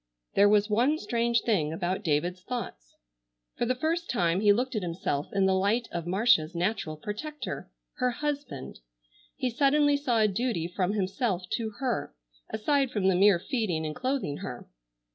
[0.33, 2.95] There was one strange thing about David's thoughts.
[3.55, 8.09] For the first time he looked at himself in the light of Marcia's natural protector—her
[8.09, 8.79] husband.
[9.35, 12.15] He suddenly saw a duty from himself to her,
[12.49, 14.67] aside from the mere feeding and clothing her.